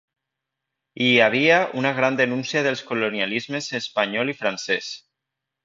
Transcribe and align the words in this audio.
I 1.07 1.09
hi 1.09 1.19
havia 1.25 1.59
una 1.83 1.91
gran 1.99 2.17
denúncia 2.21 2.65
dels 2.69 2.83
colonialismes 2.89 3.71
espanyol 3.83 4.35
i 4.35 4.39
francès. 4.43 4.93